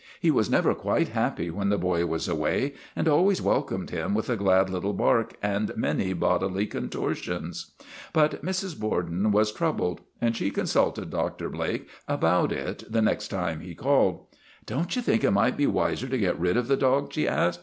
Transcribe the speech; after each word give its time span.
He 0.19 0.31
was 0.31 0.49
never 0.49 0.73
quite 0.73 1.09
happy 1.09 1.51
when 1.51 1.69
the 1.69 1.77
boy 1.77 2.07
was 2.07 2.27
away 2.27 2.73
and 2.95 3.07
always 3.07 3.39
welcomed 3.39 3.91
him 3.91 4.15
with 4.15 4.31
a 4.31 4.35
glad 4.35 4.67
little 4.67 4.93
bark 4.93 5.35
and 5.43 5.71
many 5.77 6.11
bodily 6.13 6.65
contortions. 6.65 7.73
But 8.11 8.43
Mrs. 8.43 8.79
Bor 8.79 9.03
den 9.03 9.29
was 9.31 9.51
troubled, 9.51 10.01
and 10.19 10.35
she 10.35 10.49
consulted 10.49 11.11
Dr. 11.11 11.51
Blake 11.51 11.87
about 12.07 12.51
it 12.51 12.83
the 12.91 13.03
next 13.03 13.27
time 13.27 13.59
he 13.59 13.75
called." 13.75 14.25
Don't 14.65 14.95
you 14.95 15.03
think 15.03 15.23
it 15.23 15.29
might 15.29 15.55
be 15.55 15.67
wiser 15.67 16.07
to 16.07 16.17
get 16.17 16.39
rid 16.39 16.57
of 16.57 16.67
the 16.67 16.77
dog?" 16.77 17.13
she 17.13 17.27
asked. 17.27 17.59